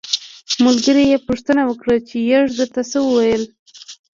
ملګري 0.65 1.03
یې 1.11 1.17
پوښتنه 1.27 1.61
وکړه 1.65 1.95
چې 2.07 2.17
یږې 2.31 2.53
درته 2.57 2.81
څه 2.91 2.97
وویل. 3.05 3.43